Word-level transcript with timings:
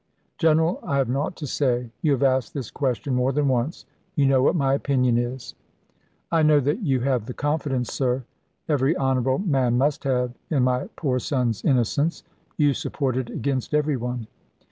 "General, 0.39 0.79
I 0.81 0.97
have 0.97 1.09
nought 1.09 1.35
to 1.35 1.45
say. 1.45 1.91
You 2.01 2.13
have 2.13 2.23
asked 2.23 2.55
this 2.55 2.71
question 2.71 3.13
more 3.13 3.31
than 3.31 3.47
once. 3.47 3.85
You 4.15 4.25
know 4.25 4.41
what 4.41 4.55
my 4.55 4.73
opinion 4.73 5.15
is." 5.19 5.53
"I 6.31 6.41
know 6.41 6.59
that 6.59 6.79
you 6.81 7.01
have 7.01 7.27
the 7.27 7.35
confidence, 7.35 7.93
sir, 7.93 8.23
every 8.67 8.97
honourable 8.97 9.37
man 9.37 9.77
must 9.77 10.03
have, 10.05 10.33
in 10.49 10.63
my 10.63 10.89
poor 10.95 11.19
son's 11.19 11.63
innocence. 11.63 12.23
You 12.57 12.73
support 12.73 13.15
it 13.15 13.29
against 13.29 13.75
every 13.75 13.95
one." 13.95 14.25